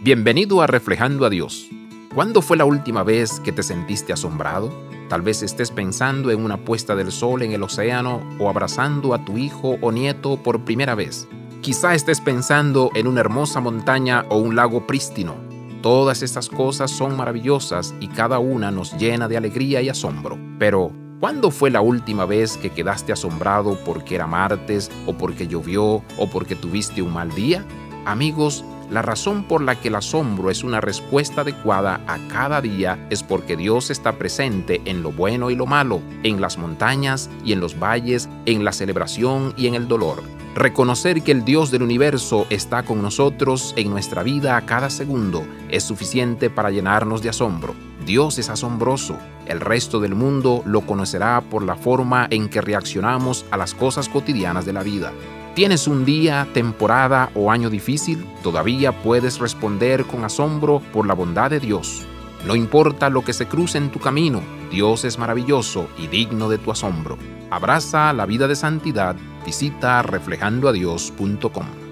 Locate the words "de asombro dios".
47.22-48.38